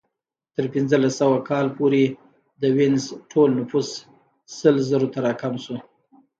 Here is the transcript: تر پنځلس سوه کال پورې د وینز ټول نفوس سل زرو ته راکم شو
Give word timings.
تر 0.55 0.65
پنځلس 0.73 1.13
سوه 1.21 1.37
کال 1.49 1.67
پورې 1.77 2.03
د 2.61 2.63
وینز 2.77 3.03
ټول 3.31 3.49
نفوس 3.59 3.89
سل 4.57 4.75
زرو 4.89 5.07
ته 5.13 5.19
راکم 5.25 5.53
شو 5.63 5.75